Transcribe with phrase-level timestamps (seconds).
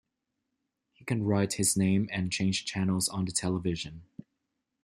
[0.93, 4.01] He can write his name and change channels on the television.